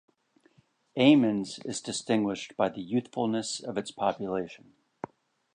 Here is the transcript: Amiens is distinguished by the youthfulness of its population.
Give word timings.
Amiens 0.95 1.59
is 1.63 1.79
distinguished 1.79 2.57
by 2.57 2.69
the 2.69 2.81
youthfulness 2.81 3.59
of 3.59 3.77
its 3.77 3.91
population. 3.91 4.73